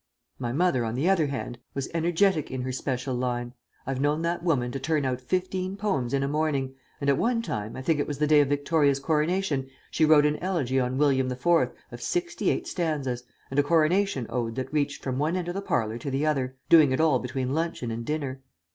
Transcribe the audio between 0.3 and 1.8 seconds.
My mother, on the other hand,